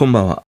[0.00, 0.44] こんばんは。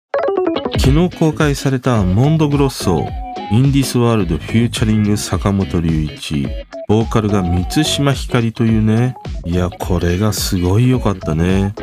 [0.78, 3.06] 昨日公開された MONDO GROSSO
[3.50, 6.46] In This World featuring 坂本龍一
[6.88, 11.74] ボーカルが満島ひかりというねいやこれがすごい良かったね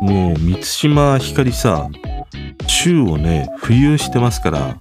[0.00, 1.88] もう満島ひかりさ
[2.66, 4.78] 宙をね浮遊してますから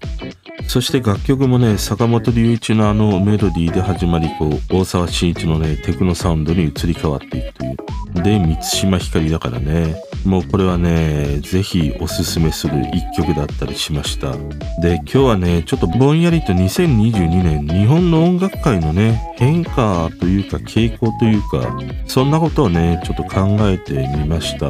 [0.67, 7.75] そして楽曲もね坂本龍一のあのメロディーで始まりこう大沢慎一のねテクノサウンドに移り変わっていくという。
[8.23, 9.95] で満島ひかりだからね。
[10.25, 14.31] もうこれはねぜひおすすめする一曲だったりしました。
[14.81, 21.77] で今日はねちょっとぼんやりと2022年日本の音楽界のね変化というか傾向というか
[22.07, 24.69] そんなことをねちょっと考えてみました。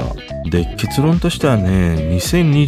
[0.50, 2.18] で結論としてはね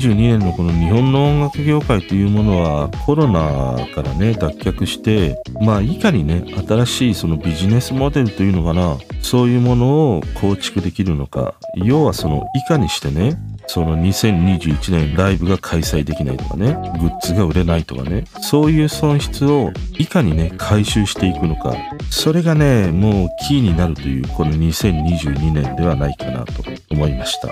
[0.07, 21.75] 2022年のこの日本の音楽業界というものはコロナからね脱却してまあいかにね新しいそのビジネスモデルというのかなそういうものを構築できるのか要はそのいかにしてねその2021年ライブが開催できないとかねグッズが売れないとかねそういう損失をいかにね回収していくのか。
[22.09, 27.49] それがねもうキーになるというこの2022年ではないかなと思いました。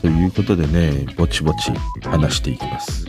[0.00, 1.72] ということでねぼちぼち
[2.06, 3.06] 話していきます。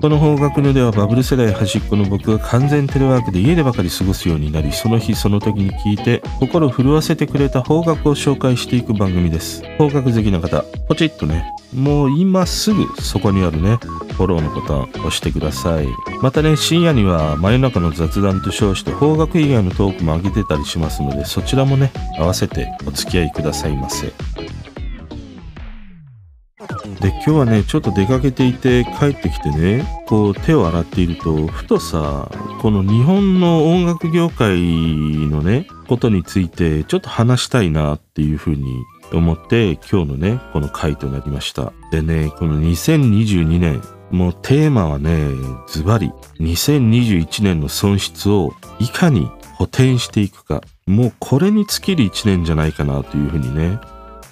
[0.00, 9.62] この方角のではバブル世代端っこの僕が完全テレワークで家でばかり過ごすようになりその日その時に聞いて心震わせてくれた方角を紹介していく番組です。
[9.76, 11.44] 方角好きな方ポチッとね。
[11.74, 13.76] もう今すぐそこにあるね
[14.12, 15.86] フォローのボタン押してください。
[16.22, 24.12] またね深夜には真夜中の雑談と称して方角以外のトークも上げてたりしますのでそちらもね合わせてお付き合いくださいませ。
[27.00, 41.72] で今日はねちょっと出かけていて帰ってきてねこう手を洗っているとふとさこの日本の音楽業界のねことについてちょっと話したいなっていうふうに思って今日のねこの回となりました。
[41.92, 45.28] でねこの2022年もうテーマはね
[45.68, 46.10] ズバリ
[46.40, 53.78] 2021年の損失をいかに補填していくかもうこれに尽きる1年じゃないかなというふうにね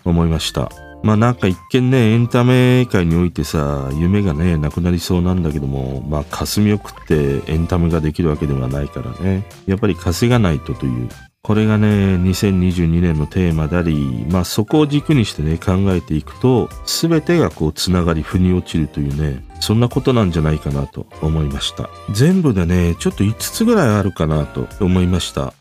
[0.05, 0.71] 思いました。
[1.06, 9.47] まあなんか一見ね、エンタメ界においてさ、夢がね、なくなりそうなんだけども、まあ霞を食ってエンタメができるわけではないからね。
[9.67, 11.09] やっぱり稼がないとという。
[11.43, 21.88] これがね、2022年のテーマであり、まあそこを軸にしてね、考えていくと、すべてがこう繋がり、腑に落ちるというね、そんなことなんじゃないかなと思いました。
[22.11, 25.55] 全部でね、ちょっと5つぐらいあるかなと思いました。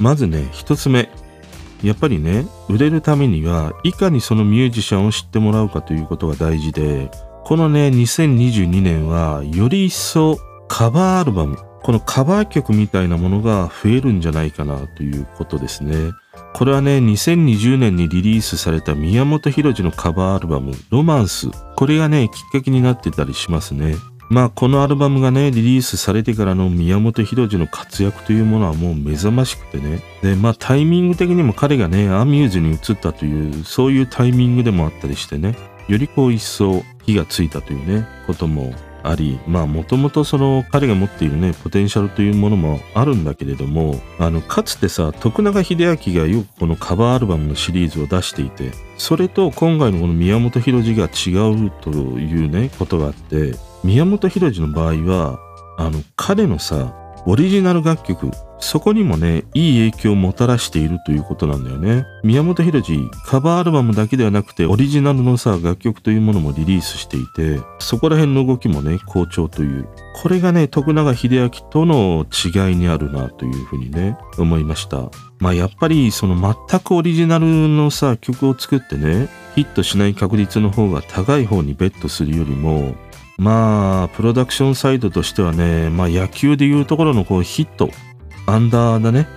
[0.00, 1.08] まずね、一つ目。
[1.82, 7.10] やっぱりね、売れるためには、いかにそのミュージシャンを知ってもらうかということが大事で、
[7.44, 10.38] このね、2022年は、より一層
[10.68, 16.12] カバーアルバム、このカバー曲みたいなものが増えるんじゃないかなということですね。
[16.54, 21.48] これはね、2020年にリリースされた宮本浩次のカバーアルバム、ロマンス。
[21.76, 23.94] これがね、きっかけになってたりしますね。
[24.28, 30.02] まあこのアルバムがねリリースされてからの宮本浩次の活躍というものはもう目覚ましくてね。
[30.22, 35.56] でまあタイミング的にも彼がねアミューズに移ったというそういうタイミングでもあったりしてね。
[35.88, 55.38] よりこう一層火がついたというねこともありまあもともとその彼が持っているねポテンシャルというものもあるんだけれどもあのかつてさ徳永英明がよくこのカバーアルバムのシリーズを出していてそれと今回のこの宮本浩次が違うというねことがあって宮本浩次の場合は
[55.78, 56.94] あの彼のさ
[57.26, 58.30] オリジナル楽曲
[58.60, 62.04] そこにもねいい影響をもたらしているということなんだよね。
[62.24, 69.88] 宮本浩次カバーアルバムだけではなくてオリジナルのさ楽曲というものもリリースしていてそこら辺の動きもね好調という
[70.22, 75.10] これがね徳永英明との違いにあるなというふうにね思いました。
[75.38, 82.94] まあやっぱりその全くオリジナルのさ曲を作ってねヒットしない確率の方が高い方にベットするよりも
[83.38, 87.88] まあ、プロダクションサイドとしてはね、まあ野球でいうところのこうヒット、
[88.46, 89.28] アンダーだね。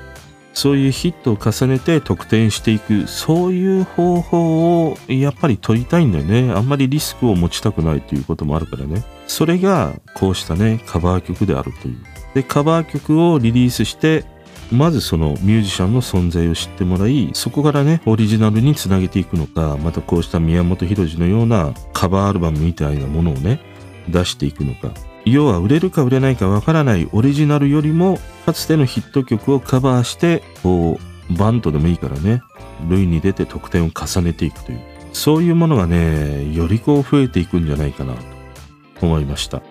[0.53, 6.51] そういうヒットを重ねて得点していく、そういう方法をやっぱり取りたいんだよね。
[6.51, 9.03] あんまりリスクを持ちたくないということもあるからね。
[9.27, 11.97] それがこうしたね、カバー曲であるという。
[12.33, 14.25] で、カバー曲をリリースして、
[14.71, 23.70] まずそのミュージシャンの存在を知ってもらい、そこからね、オリジナルにつなげていくのか、またこうした宮本浩次のようなカバーアルバムみたいなものをね、
[24.09, 24.91] 出していくのか。
[25.25, 30.99] 要は売れるか売れないかわからないオリジナルよりもかつてのヒット曲をカバーしてこ
[31.29, 32.41] うバントでもいいからね。
[32.89, 34.81] 類に出て得点を重ねていくという。
[35.13, 38.13] そういうものがねよりこう増えていくんじゃないかな
[38.99, 39.61] と思いました。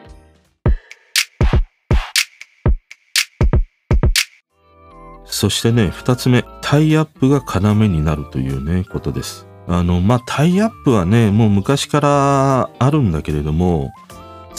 [5.41, 9.47] そしてね、二つ目、タイアップが要になるというね、ことです。
[9.67, 13.91] あの、まあ、タイアップはね、もう昔からあるんだけれども、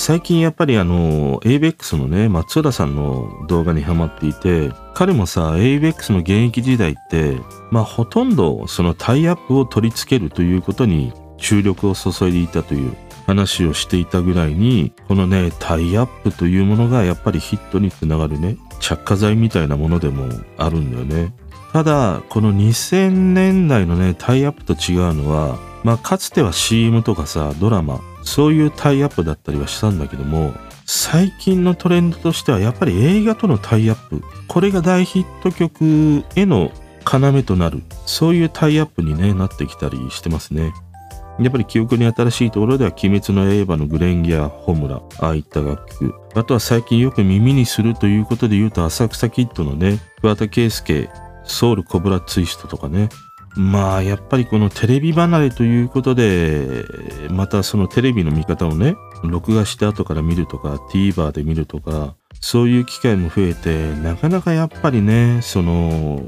[0.03, 7.37] 最近やっぱりあの、ABEX のね、松浦さんの動画にハマっていて、彼もさ、ABEX の現役時代って、
[7.69, 21.31] まあほとんどそのタイアップを取り付けるということに注力を注いでいたという話をしていたぐらいに、このね、タイアップというものがやっぱりヒットにつながるね、着火剤みたいなものでもあるんだよね。
[21.73, 30.53] ただ、この2000年代のね、タイアップと違うのは、まあかつては CM とかさ、ドラマ、そういうタイアップだったりはしたんだけども、
[30.85, 36.71] 最近のトレンドとしてはやっぱり映画とのタイアップ、これが大ヒット曲への
[37.05, 40.73] 要となる、そういうタイアップに、ね、なってきたりしてますね。
[41.39, 46.13] やっぱり記憶に新しいところでは、鬼滅の刃のグレンギア、ホムラ、ああいった楽曲。
[46.35, 51.09] あとは最近よく耳にするということで言うと、浅草キッドのね、桑田佳祐、
[51.43, 53.09] ソウルコブラツイストとかね、
[53.55, 56.85] まあやっぱりこのテレビ離れということで
[57.29, 66.23] またそのテレビの見方をね録画して後から見るとか TVer で見るとかそういう機会も増えてなかなかやっぱりねその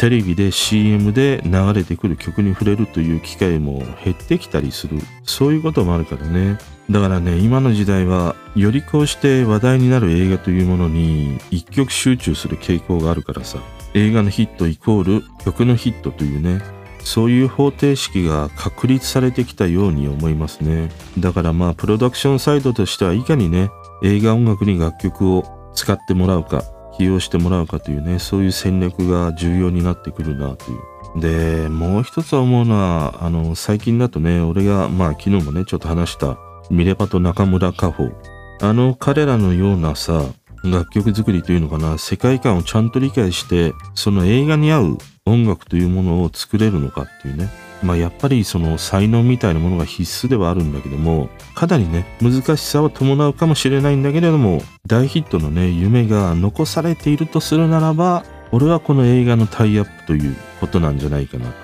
[0.00, 4.98] テレビで CM で流れてくる曲に触れるという機会も減ってきたりする。
[5.24, 6.56] そういうこともあるからね。
[6.90, 13.58] だからね今の時代はよりこうして話題になる映画というものに一極集中する傾向があるからさ
[13.94, 16.60] 映画のヒットイコール曲のヒットというね
[17.04, 20.90] そういう方程式が確立されてきたように思いますね。
[21.18, 23.70] だからまあプロダクションサイドとしてはいかにね
[24.02, 26.62] 映画音楽に楽曲を使ってもらうか
[26.98, 31.20] 起用してもらうかというねそういう戦略が重要になってくるなという。
[31.20, 36.38] でもう一つ思うのはあの最近だとね俺がまあ昨日もねちょっと話した
[36.70, 38.12] ミレパと中村佳穂
[38.60, 40.22] あの彼らのようなさ
[40.62, 47.48] 楽曲作りというのかな世界観をちゃんと理解してその映画に合う音楽というものを作れるのかっていうね
[47.82, 61.54] まあやっぱりその才能みたいなものが必須ではあるんだけどもかなりね難しさは伴うかもしれないんだけれども大ヒットのね夢が残されているとするならば俺はこの映画のタイアップということなんじゃないかなと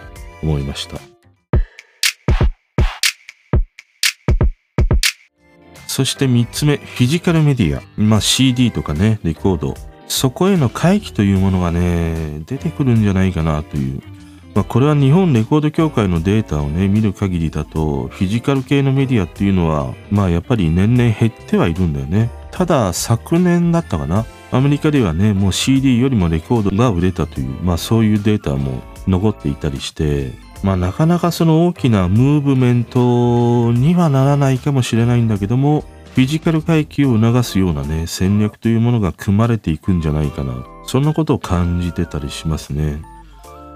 [0.43, 1.16] 思いました。
[5.97, 7.81] そして3つ目、フィジカルメディア。
[7.97, 9.75] まあ CD とかね、レコード。
[10.09, 14.03] そこへの回帰というものがね、出てくるんじゃないかなという。
[14.55, 22.31] まあこれは日本レコード協会のデータをね、見る限りだと、フィジカル系のメディアっていうのは、まあやっぱり年々減ってはいるんだよね。
[22.51, 24.27] ただ昨年だったかな。
[24.53, 30.33] アメリカではね、もう CD よりもレコードが売れたという、まあそういうデータも残っていたりして、
[30.63, 40.67] まあなかなかその大きなムーブメントにはならないかもしれないんだけども、フィジカル回帰を促すようなね、戦略というものが組まれていくんじゃないかな。
[40.87, 43.03] そんなことを感じてたりしますね。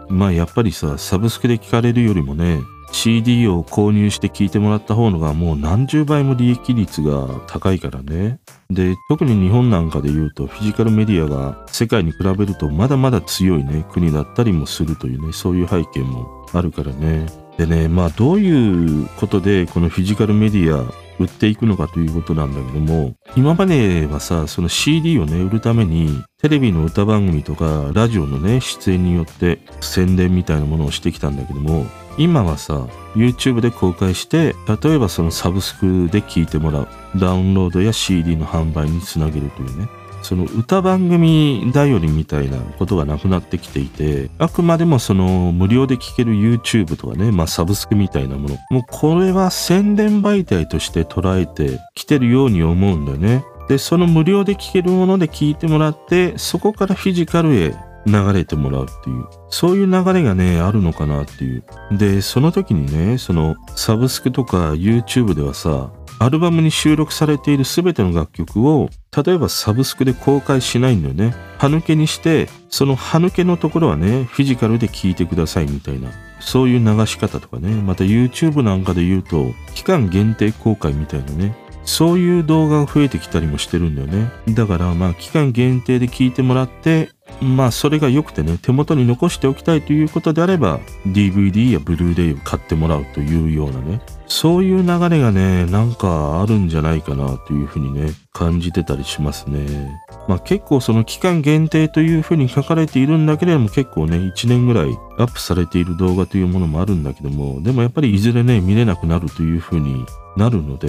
[0.09, 2.59] まあやっぱりさ、サブスクで聞かれるよりもね、
[2.93, 8.41] CD を購入して聞いてもらった方のがもう何十倍も利益率が高いからね。
[8.71, 17.27] で、特に日本なんかで言うとフィジカルメディアが世界に比べるとまだまだ強いね、国だったりもするというね、そういう背景もあるからね。
[17.57, 26.09] でね、まあどういうことでこのフィジカルメディア売っていくのかということなんだけども、今まではさ、その CD をね、売るために、
[26.41, 31.85] テレビの歌番組とか、ラジオのね、出演によって宣伝みたいなものをしてきたんだけども、
[32.20, 36.89] 今はさ、YouTube で公開して、例えばそのサブスクで聴いてもらう。
[37.17, 39.89] ダウンロードや CD の販売につなげるというね。
[40.20, 48.58] その歌番組頼りみたいなことがなくなってきていて、あくまでもその無料で聴ける YouTube とかね、まあサブスクみたいなもの。
[48.70, 53.46] もうこれは宣伝媒体として捉えてきてるように思うんだよね。
[53.70, 57.74] で、その無料で聴けるもので聴いてもらって、そこからフィジカルへ
[58.07, 59.27] 流れてもらうっていう。
[59.51, 61.65] そういう流れがね、あるのかなっていう。
[61.93, 68.91] で、その時にね、そのサブスクとか YouTube ではさ、アルバムに収録されている全ての楽曲を
[69.25, 71.35] 例えばサブスクで公開しないんだよね。
[71.59, 76.11] 歯抜けにして、その歯抜けのところはね、フィジカルで聴いてくださいみたいな。
[76.39, 77.71] そういう流し方とかね。
[77.71, 81.57] また YouTube なんかで言うと、期間限定公開みたいなね。
[81.84, 84.31] そういう動画が増えてきたりもしてるんだよね。
[84.55, 87.10] だからまあ期間限定で聞いてもらって、
[87.41, 100.01] まあそれが良くてね、手元に残しておきたいということであれば、DVD やブルーレイを買ってもらうというようなね、そういう流れがね、なんかあるんじゃないかなというふうにね、感じてたりしますね。
[100.29, 110.05] まあ結構その期間限定というふうに書かれているんだけれども結構ね、1年ぐらいアップされている動画というものもあるんだけども、でもやっぱりいずれね、見れなくなるというふうに
[110.36, 110.89] なるので、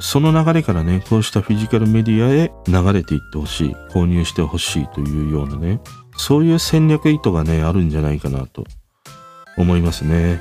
[0.00, 5.80] その流れからね、こうしたフィジカルメディアへ流れていってほしい、購入してほしいというようなね、
[6.16, 8.64] そういう戦略意図がね、あるんじゃないかなと
[9.56, 10.40] 思いますね。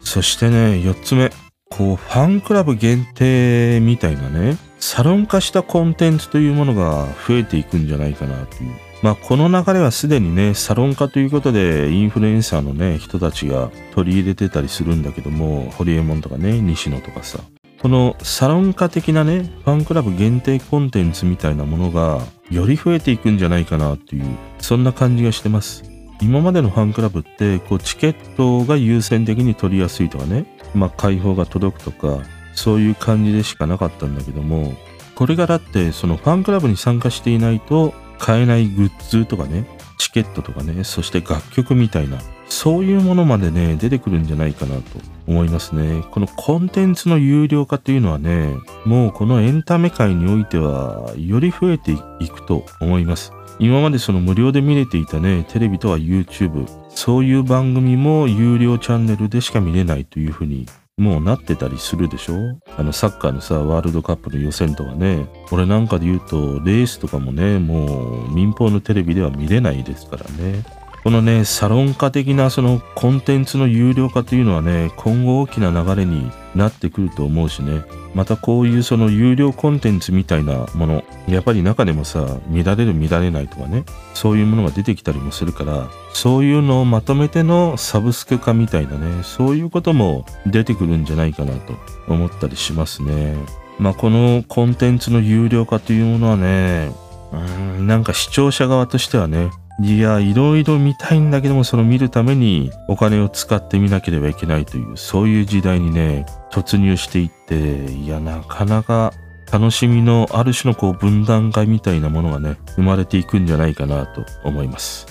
[0.00, 1.30] そしてね、4つ目。
[1.70, 4.56] こう、ファンクラブ限定みたいなね、
[4.86, 8.72] サロン化したコンテンツというものが増えていくんじゃないかなという。
[9.02, 17.38] まあ、この流れはすでにね、サロン化ということで、インフルエンサーのね、人たちが取り入れてたりするんだけども、ホリエモンとかね、西野とかさ。
[17.80, 24.24] このサロン化的なね、ファンクラブ限定コンテンツみたいなものが、より増えていくんじゃないかなっていう、
[24.58, 25.82] そんな感じがしてます。
[26.20, 32.22] 今までのファンクラブってこうチケットが優先的に取りやすいとかね、まあ、開放が届くとか
[32.54, 34.74] そういう感じでしかなかったんだけども
[35.14, 39.66] これがだってそのファンクラブに参加していないと買えないグッズとかね
[39.98, 42.18] チケットとかねそして楽曲みたいな
[42.48, 44.82] そういうものまでね出てくるんじゃないかなと
[45.26, 46.04] 思いますね。
[46.10, 53.32] このコンテンツの有料化というのはねもうこのエンタメ界においてはより増えていくと思います。
[53.58, 62.58] 今までその無料で見れていたね、テレビとは YouTube、そういう番組も有料チャンネルでしか見れないというふうにもうなってたりするでしょ？
[62.76, 70.62] あのサッカーのさ、ワールドカップの予選とかね、俺なんかで言うと、レースとかもね、もう民放のテレビでは見れないですからね。
[71.04, 77.82] このね、サロン化的なそのコンテンツの有料化というのはね、今後大きな流れになってくると思うしね。
[78.14, 83.84] またこういうその有料コンテンツみたいなもの、やっぱり中でもさ、見られる見られないとかね、
[84.14, 91.74] そういうものが出てきたりもするから、そういうのをまとめてのサブスク化みたいなね、そういうことも出てくるんじゃないかなと
[92.08, 93.36] 思ったりしますね。
[93.78, 96.92] まあこのコンテンツの有料化というものはね、
[97.32, 99.50] うん、なんか視聴者側としてはね、
[99.82, 109.12] いや、いろいろ見たいんだけども、その見るためにお金を使ってみなければいけないという、そういう時代にね、突入していって、いや、なかなか
[109.52, 115.06] 楽しみのある種のこう分断会みたいなものがね、生まれていくんじゃないかなと思います。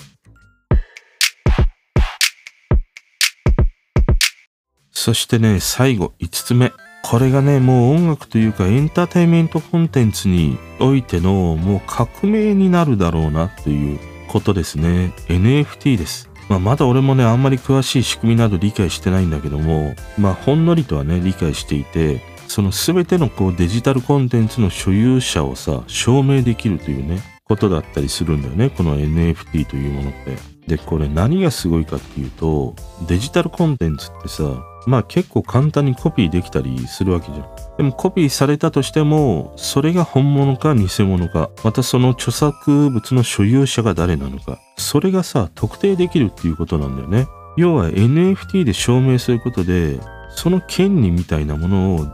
[4.90, 6.72] そしてね、最後、5つ目。
[7.02, 15.12] これがね、もう音楽というかエンターテインメントコンテンツにおいてのもう革命になるだろうなということですね。
[15.28, 16.30] NFT です。
[16.48, 30.36] まあ、まだ俺もね、あんまり詳しい仕組みなど理解してないんだけども、まあ、ほんのりとはね、理解していて、その全てのこうデジタルコンテンツの所有者をさ、証明できるというね、ことだったりするんだよね、この NFT というものって。
[30.66, 32.74] で、これ何がすごいかっていうと、
[33.06, 34.44] デジタルコンテンツってさ、
[34.86, 37.46] まあ結構簡単にコピーできたりするわけじゃん。
[37.76, 47.26] でもコピーされたとしても、それが本物か偽物か、またその著作物の所有者が誰なのか、それがさ、特定できるっていうことなんだよね。
[47.56, 50.00] 要は NFT で証明することで、
[50.30, 52.06] その権利みたいなものを、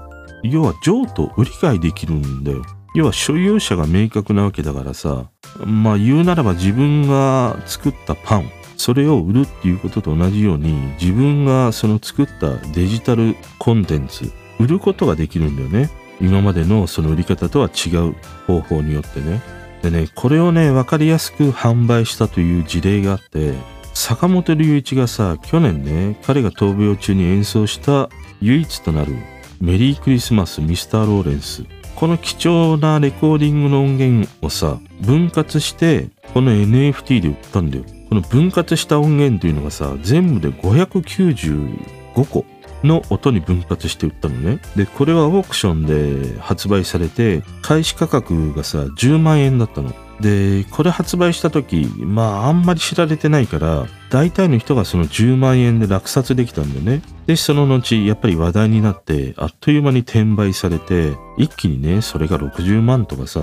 [0.42, 2.62] 要は譲渡、売り買いできるんだよ。
[2.94, 5.30] 要は所有者が明確なわけだからさ、
[5.64, 8.50] まあ言うならば自分が作ったパン、
[8.80, 15.90] それを売るっていうことと同じように自分がその作ったデジタルコンテンツ売ることができるんだよね。
[16.18, 18.14] 今までのその売り方とは違う
[18.46, 19.42] 方法によってね。
[19.82, 23.52] でねこれをね分かりやすく販売したという事例があって
[23.92, 28.08] 坂本龍一がさ去年ね彼が闘病中に演奏した
[28.40, 29.14] 唯一となる
[29.60, 31.64] メリークリスマスミスター・ローレンス。
[32.00, 42.44] この貴重なレコーディングの音源をさ分割してこの NFT で売ったんだよこの分割した音源というのがさ、全部で595個
[42.82, 44.60] の音に分割して売ったのね。
[44.74, 49.92] で、これはオークションで発売されて、開始価格がさ、10万円だったの。
[50.20, 57.02] で、これ発売した時、まああんまり知られてないから、大体の人がその10万円で落札できたんだよね。
[57.26, 63.42] で、その後、やっぱり話題になって、あっという間に転売されて、一気にね、それが60万とかさ、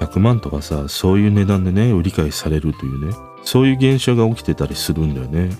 [0.00, 3.14] 100万とかさ、そういう値段でね、売り買いされるというね。
[3.44, 5.50] そういう現象が起きてたりするんだよね。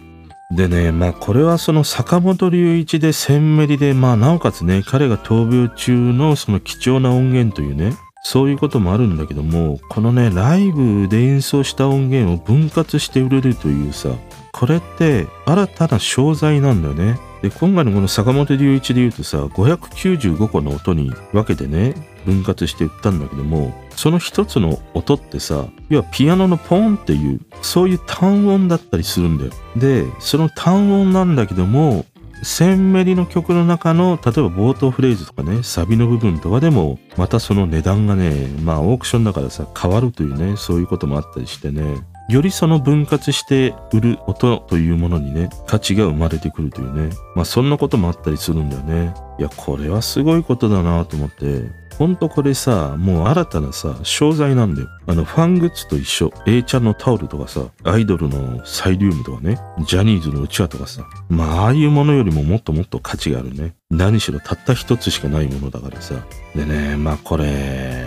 [0.50, 14.10] でね、まあこれはその坂本龍一で千メリで、まあなおかつね、彼が闘病中のその貴重な音源というね、そういうこともあるんだけども、このね、ライブで演奏した音源を分割して売れるというさ、
[14.52, 17.18] これって新たな商材なんだよね。
[17.42, 21.94] で、今回のこの坂本龍一で言うとさ、595個の音に分けてね、
[22.26, 29.52] 分割して売ったんだけども、その一つの音ってさ、要はピアノのポンっていう、そういう単音だったりするんだよ。
[29.76, 32.04] で、その単音なんだけども、
[32.42, 41.96] 1000メリの曲の中の、例えば冒頭フレーズとかね、サビの部分とかでも、またその値段がね、まあオークションだからさ、変わるというね、そういうこともあったりしてね、
[42.28, 47.14] よりその分割して売る音というものにね、価値が生まれてくるというね。
[47.34, 49.12] まあそんなこともあったりするんだよね。
[49.38, 51.89] いや、これはすごいことだなと思って。
[52.00, 54.88] ほんとこれさ、もう新たなさ、商材なんだよ。
[55.06, 56.32] あの、ファングッズと一緒。
[56.46, 63.74] A ちゃんのタオルとかさ、アイドルのサイリウムとかね、ジャニーズのうちわとかさ、まあ、ああいうものよりももっともっと価値があるね。
[63.90, 66.14] 何しろたった一つしかないものだからさ。
[66.54, 68.06] でね、まあこれ、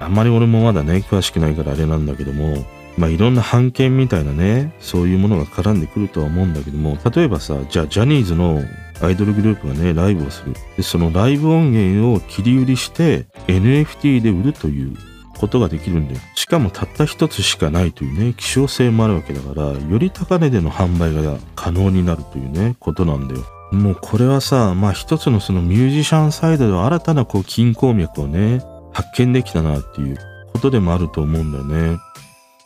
[0.00, 2.64] あんまり俺もまだね、詳しくないからあれなんだけども、
[2.96, 8.62] まあいろんな版権みたいなね、そういうものが絡んでくるとは思うんだけども、例えばさ、じゃあジャニーズの
[9.02, 10.54] アイドルグループがね、ライブをする。
[10.76, 14.96] で、そのライブ音源を切り売りして NFT で売るという
[15.38, 16.20] ことができるんだよ。
[16.34, 23.44] しかもたった一つしかないというね、希少性もあるわけだから、より高値での販売が可能になるというね、ことなんだよ。
[23.72, 30.18] もうこれはさ、まあ一つのそのミュージシャンサイドで新たなこう金鉱脈をね、発見できたなっていう
[30.52, 31.98] ことでもあると思うんだよね。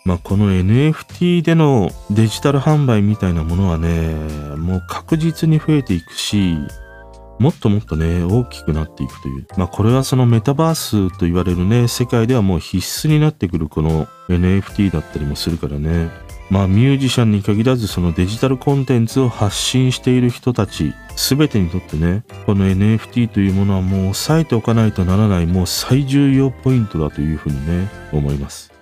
[0.08, 4.14] まあ、この NFT でのデジタル販売みたいなものはね、
[4.56, 6.56] もう確実に増えていくし、
[7.38, 9.46] もっともっとね、大きくなっていくという。
[9.58, 16.08] まあこれはそのメタバースと言われるね、世界ではもう必須になってくるこの NFT だったりもするからね。
[16.48, 28.77] まあミュージシャンに限らずそのデジタルコンテンツを発信している人たち、すべてにとってね、この NFT というものはもう押さえておかないとならないもう最重要ポイントだというふうにね、思います。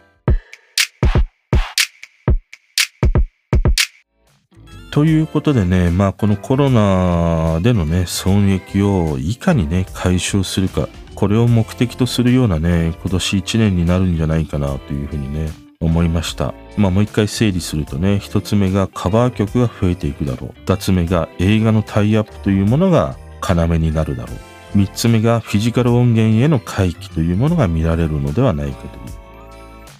[4.97, 15.51] ということでね、まあこのコロナでのね、損益をいかにね、解消するか、これを目的とするようなね、今年1年になるんじゃないかなというふうにね、
[15.81, 16.55] 思いました。
[16.79, 20.55] まあもう一回整理するとね、一つ目がカバー曲が増えていくだろう。
[20.61, 24.79] 二つ目が映画のタイアップというものが要になるだろう。
[24.79, 29.06] 三つ目がフィジカル音源への回帰というものが見られるのではないかと。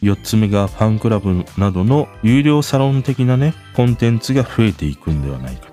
[0.07, 5.73] 4つ目がファンクラブなどの有料サロン的なね、コンテンツが増えていくんではないかと。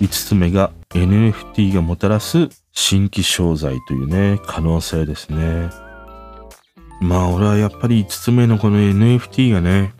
[0.00, 5.70] 5つ目が NFT がもたらす新規商材というね、可能性ですね。
[7.00, 9.94] まあ俺はやっぱり5つ目のこの NFT がね、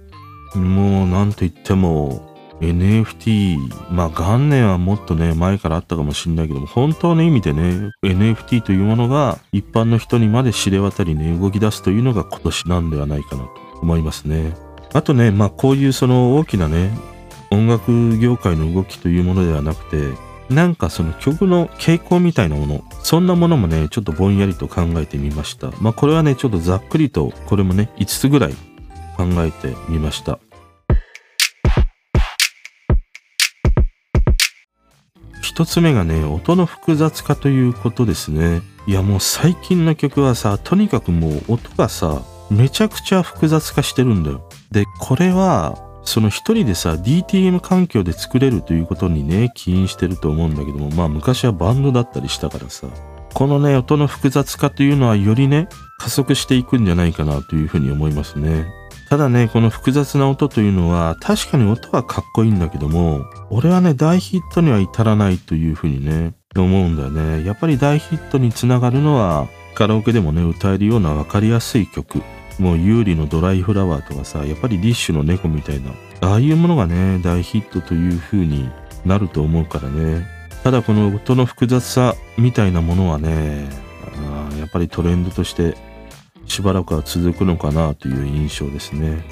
[0.55, 3.59] もうなんと言っても NFT、
[3.91, 14.55] まあ元年はもっとね、前からあったかもしれないけども、本当の意味でね、NFT というものが一般の人にまで知れ渡りね、動き出すというのが今年なんではないかなと思いますね。
[14.95, 16.91] あとね、まあこういうその大きなね、
[17.51, 20.17] 音楽業界の動きというものではなくて、
[20.49, 25.71] なんかその曲の傾向みたいなもの、そんなものもね、ちょっとぼんやりと考えてみました。
[25.81, 28.55] まあこれはね、ちょっとざっくりと、これもね、5つぐらい
[29.17, 30.39] 考えてみました。
[35.43, 38.63] 一つ目がね、音の複雑化ということですね。
[38.87, 44.49] いやもう最近の曲はさ、とにかくもう音がさ、めちゃくちゃ複雑化してるんだよ。
[44.71, 52.89] で、これは、その一人でさ、DTM 環境で作れるということにね、起因してると思うんだけども、まあ昔はバンドだったりしたからさ、
[53.35, 58.67] このね、音の複雑化というのはよりね、加速していくんじゃないかなというふうに思いますね。
[59.09, 67.45] ただね、この複雑な音というのは、確かに音はかっこいいんだけども、俺はね、大ヒットには至らないというふうにね、思うんだよね。
[67.45, 72.23] やっぱり大ヒットにつながるのは、カラオケでもね、歌えるような分かりやすい曲。
[72.59, 78.71] もう有利のドライフラワーとかさ、やっぱりディッシュの猫みたいな、ああいうものがね、大ヒットという風に
[79.05, 80.27] なると思うからね。
[80.63, 83.69] ただこの音の複雑さみたいなものはね、
[84.17, 85.77] あやっぱりトレンドとして
[86.47, 89.25] しばらくは続くのかなという印象ですね。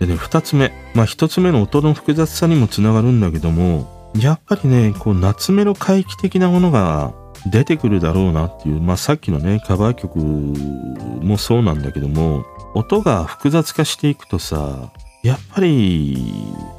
[0.00, 0.72] でね、二つ目。
[0.94, 7.14] まあ一つ目の音の複雑さにもつながるんだけども、やっぱりね、こう夏目の回帰的なものが
[7.50, 14.90] 出てくるだろうなっていう、まあさっきのね、カバー曲もそうなんだけども、音が複雑化していくとさ、
[15.22, 16.18] やっぱり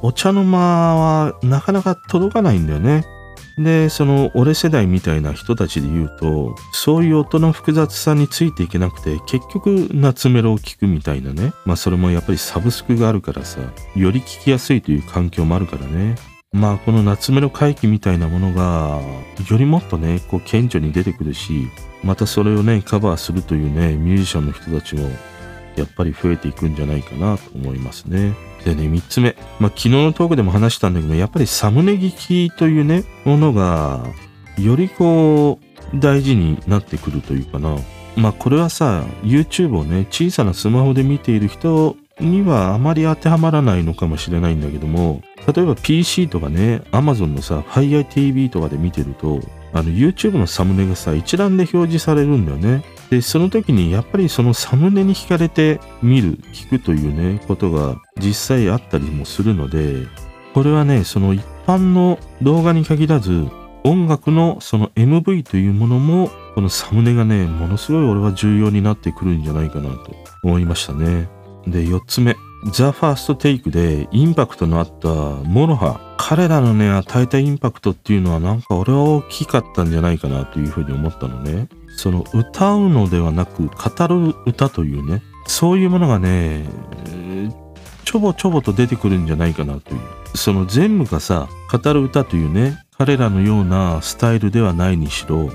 [0.00, 3.04] お茶の間はなかなか届かないんだよね。
[3.58, 11.52] で、その俺世代みたいな人たちで言うと、そういう音の複雑さについていけなくて、結局夏メロを聴くみたいなね。
[11.64, 13.60] まあそれもやっぱりサブスクがあるからさ、
[13.96, 16.14] より聴きやすいという環境もあるからね。
[16.52, 19.00] まあこの夏目の回帰みたいなものが
[19.50, 21.68] よりもっとねこう顕著に出てくるし
[22.02, 25.08] またそれをねカバーするというねミュージシャンの人たちも
[25.76, 28.34] やっぱり増えていくんじゃないかなと思いますね。
[28.64, 34.04] でね3つ目、まあ、昨日のトークでも話したんだけどやっぱりサムネ聞きというねものが
[34.58, 35.60] よりこ
[35.94, 37.76] う大事になってくるというかな
[38.16, 49.40] まあこれはさ YouTube をね小さなスマホで見ている人にはあまり当てはまらないのかもしれないんだけども例えば PC とかね Amazon のさ FireTV とかで見てると
[49.72, 52.84] あの YouTube のサムネがさ一覧で表示されるんだよね。
[53.10, 60.06] でその時にやっぱりそのサムネに惹かれて見る聞くというねことが実際あったりもするので
[60.52, 63.46] これはねその一般の動画に限らず
[63.84, 71.30] 音楽のその MV というものもこのサムネがねものすごい俺は重要になってくるんじゃないかなと思いましたね。
[71.66, 72.36] で4つ目。
[72.72, 81.68] THE FIRST TAKE でインパクトのあった MOROHA 彼らのね与えたインパクトっていうのはなんか俺は大きかったんじゃないかなというふうに思ったのね。
[81.96, 86.64] その歌うのではなく語る歌というねそういうものがね
[88.04, 90.00] ちょぼちょぼと出てくるんじゃないかなという。
[90.34, 95.50] その全部がさ語る歌というね彼らのようなスタイルではないにしろ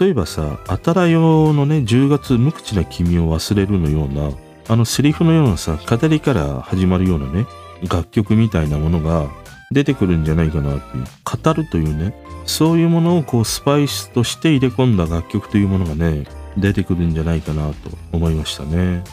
[0.00, 4.30] 例えばさ「あたらよ」のね10月無口な君を忘れるのような
[4.68, 7.46] あのセリフのようなさ語りから始まるようなね
[7.88, 9.30] 楽曲みたいなものが
[9.70, 16.24] 出てくるんじゃないかなっていう語るというねそういうものをこうスパイスとして入れ込んだ楽曲というものがね
[16.56, 19.04] 出てくるんじゃないかなと思いましたね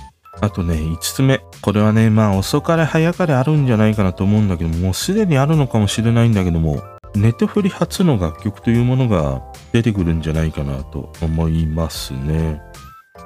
[0.41, 6.81] あとね5つ目これはねまあ遅かれ早かれあるんじゃないかなと思うんだけどももうすでにあるのかもしれないんだけども
[7.15, 9.41] ネットフリ初の楽曲というものが
[9.71, 12.61] 出てくるんじゃないかなと思いますね。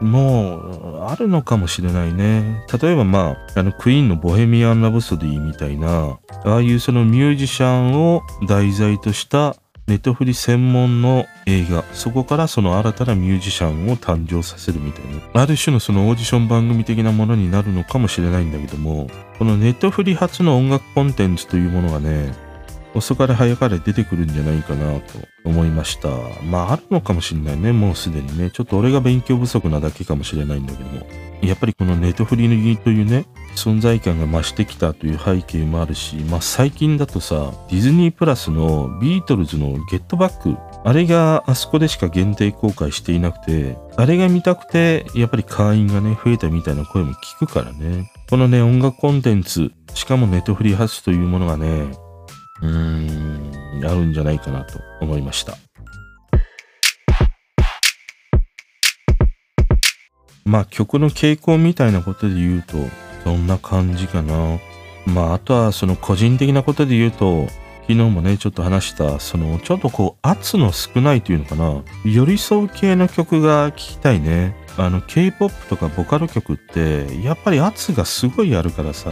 [0.01, 2.63] もう、あるのかもしれないね。
[2.81, 9.55] 例えばまあ、あの、クイーンのボヘミアン・ラブソディみたいな、ああいうそのミュージシャンを題材とした
[9.89, 19.09] ネットフリ専門の映画、そこからその新たなミュージシャンを誕生させるみたいな、ある種のそのオーディション番組的なものになるのかもしれないんだけども、
[19.39, 22.33] このネットフリ初の音楽コンテンツというものがね、
[22.93, 26.09] 遅かれ早かれ出てくるんじゃないかなと思いました。
[26.45, 28.51] まああるのかもしれないね、もうすでにね。
[28.51, 31.05] ちょっと俺が勉強不足なだけかもしれないんだけども。
[31.41, 33.25] やっぱりこのネットフリーというね、
[33.55, 48.11] 存在感が増してきたという背景もあるし、まあ最近だとさ、ディズニープラスのビートルズのゲットバック、あれがあそこでしか限定公開していなくて、あれが見たくて、やっぱり会員がね、増えたみたいな声も聞くからね。
[48.29, 51.87] このね、音楽コンテンツ、しかもネットフリー発というものがね、
[52.61, 55.57] うーん、あるんじゃないかなと思いました。
[60.45, 62.77] まあ曲の傾向みたいなことで言うと、
[63.23, 64.59] そんな感じかな。
[65.05, 67.47] まああとはその個人的なことで言うと、
[67.89, 71.81] 昨日もね、ちょっと話した、その、ちょっとこう、圧の少ないというのかな。
[72.05, 74.55] 寄り添う系の曲が聴きたいね。
[74.77, 79.09] あの、K-POP とかボカロ曲って、やっぱり圧がすごいあるからさ、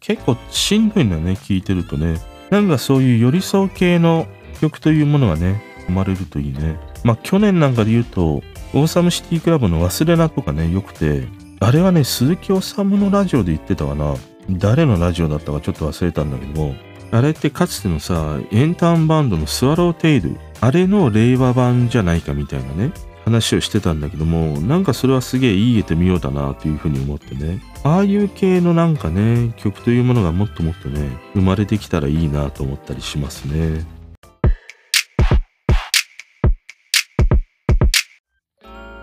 [0.00, 2.16] 結構しんどいんだよね、聴いてるとね。
[2.50, 4.26] なんかそういう寄り添う系の
[4.60, 6.76] 曲というものがね、生まれるといいね。
[7.04, 8.42] まあ去年なんかで言うと、
[8.74, 11.28] オーサムシティクラブの忘れなとかね、良くて、
[11.60, 14.14] あれはね、鈴木治のラジオで言ってたかな。
[14.50, 16.74] 誰のラジオだったかちょっと忘れたんだけども、
[17.10, 22.92] あれってかつてのさ、エンターンバンドのスワローテイル、あれの令和版じゃないかみたいなね、
[23.26, 27.60] 話をしてたんだけども、なんかそれはすげえいい絵と見ようだなというふうに思ってね。
[27.82, 33.84] ああいう系のなんかね、曲というものがもっともっとね、生まれてきたらいいなと思ったりしますね。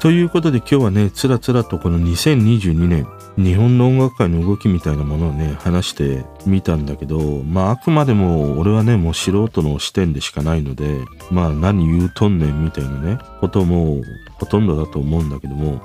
[0.04, 10.98] ということで今日はね、つらつらとこの2022年、日本の音楽界の動きみたいなものをね、話してみたんだけど、まああくまでも俺はね、もう素人の視点でしかないので、
[11.32, 14.02] まあ何言うとんねんみたいなね、ことも
[14.34, 15.82] ほとんどだと思うんだけども、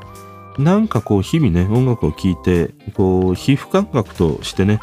[0.59, 4.81] なんかこう日々ね、音楽を聴いて、こう皮膚感覚としてね、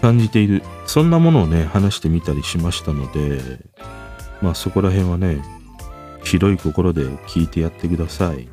[0.00, 3.40] 感じている、そんなものをね、話してみたりしましたので、
[4.40, 5.42] まあそこら辺はね、
[6.24, 8.51] 広い心で聞いてやってください。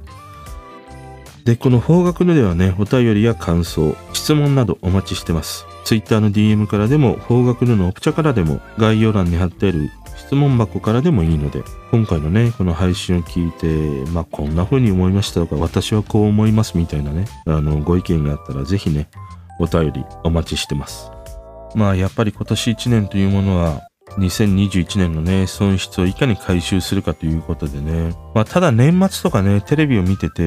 [1.49, 5.65] で、この方角のではね、お便りや感想、質問などお待ちしてます。
[5.83, 19.09] Twitter の DM からでも、方角ののオプチャからでも、概要欄に貼ってある質問箱からでもいいので、今回のね、この配信を聞いて、まあこんな風に思いましたとか、私はこう思いますみたいなね、あの、ご意見があったらぜひね、
[19.59, 21.09] お便りお待ちしてます。
[21.73, 23.87] まあやっぱり今年1年というものは、
[24.19, 28.13] 2021年のね、損失をいかに回収するかということでね。
[28.35, 30.43] まあただ年末とかね、テレビを見てて、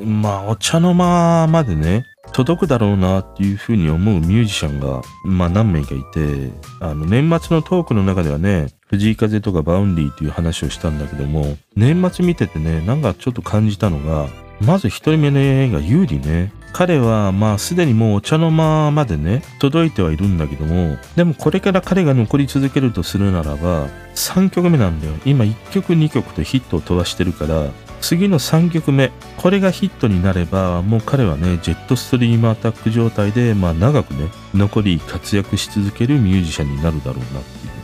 [0.00, 14.28] まあ、お茶の間までね、届くだろうなっていうふうに思うミュージシャンが、まあ何名かいて、あの、年末のトークの中ではね、藤井風とか Vaundy っていう話をしたんだけども、年末見ててね、なんかちょっと感じたのが、
[14.60, 16.52] まず一人目のえーが、優里ね。
[16.72, 25.14] 彼はまあすでにもうお茶の間までね、届いてはいるんだけども、でもこれから彼が残り続けるとするならば、3曲目なんだよ。
[25.24, 37.76] 今1曲2曲とヒットを飛ばしてるから、次の3曲目これがヒットになればもう彼はねジェットストリームアタック状態で、まあ、長くね残り活躍し続けるミュージシャンになるだろうなっていう。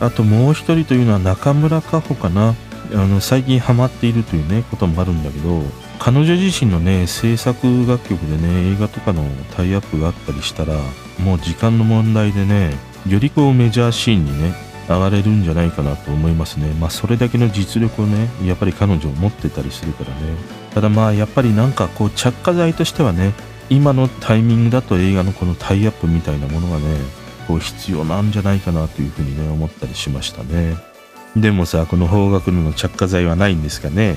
[0.00, 2.54] あともう一人というのは中村佳穂かな。
[2.92, 5.62] あの最近ハマっているというねこともあるんだけど
[5.98, 9.24] 彼女自身のね制作楽曲でね映画とかの
[9.56, 10.74] タイアップがあったりしたら
[11.18, 12.74] もう時間の問題でね
[13.08, 16.68] よりこうメジャーシーンにね上がれるんじゃないかなと思いますね。
[16.80, 20.16] まあそれだけの実力をね、やっぱり彼女持ってたりするからね。
[20.74, 23.32] ただまあやっぱりなんかこう着火剤としてはね、
[23.68, 26.84] 今のタイミングだと映画のこのタイアップみたいなものがね、
[27.48, 30.76] こう必要なんじゃないかなというふうにね、思ったりしましたね。
[31.36, 34.16] でもさ、この方角の着火剤はないんですかね。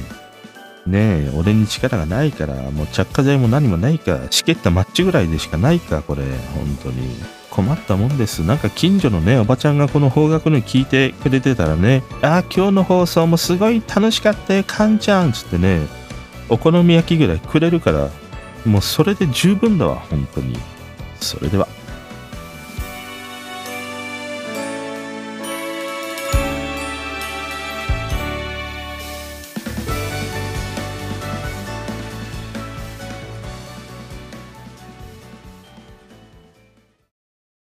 [0.87, 6.23] ねえ、俺に力がないから、もう着火剤も何もないか、しけったマッチぐらいでしかないか、これ、
[6.55, 7.38] 本当に。
[7.49, 8.39] 困ったもんです。
[8.39, 15.81] なんか近所のね、おばちゃんがこの方角に聞いてくれてたらね、ああ、今日の放送もすごい楽しかったよ、カンちゃんつってね、
[16.49, 18.09] お好み焼きぐらいくれるから、
[18.65, 20.57] もうそれで十分だわ、本当に。
[21.19, 21.67] それでは。